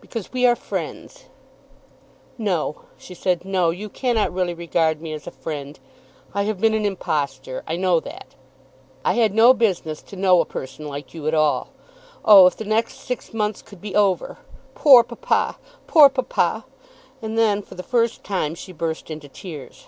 "Because 0.00 0.32
we 0.32 0.44
are 0.44 0.56
friends." 0.56 1.26
"No," 2.36 2.80
she 2.96 3.14
said, 3.14 3.44
"no. 3.44 3.70
You 3.70 3.88
cannot 3.88 4.32
really 4.34 4.52
regard 4.52 5.00
me 5.00 5.12
as 5.12 5.24
a 5.24 5.30
friend. 5.30 5.78
I 6.34 6.42
have 6.42 6.60
been 6.60 6.74
an 6.74 6.84
impostor. 6.84 7.62
I 7.64 7.76
know 7.76 8.00
that. 8.00 8.34
I 9.04 9.12
had 9.12 9.32
no 9.36 9.54
business 9.54 10.02
to 10.02 10.16
know 10.16 10.40
a 10.40 10.44
person 10.44 10.88
like 10.88 11.14
you 11.14 11.28
at 11.28 11.32
all. 11.34 11.70
Oh, 12.24 12.48
if 12.48 12.56
the 12.56 12.64
next 12.64 12.94
six 12.98 13.32
months 13.32 13.62
could 13.62 13.80
be 13.80 13.94
over! 13.94 14.38
Poor 14.74 15.04
papa; 15.04 15.60
poor 15.86 16.08
papa!" 16.08 16.64
And 17.22 17.38
then 17.38 17.62
for 17.62 17.76
the 17.76 17.84
first 17.84 18.24
time 18.24 18.56
she 18.56 18.72
burst 18.72 19.12
into 19.12 19.28
tears. 19.28 19.86